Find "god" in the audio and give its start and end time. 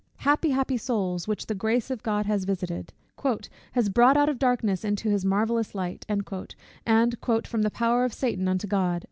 2.01-2.25, 8.65-8.99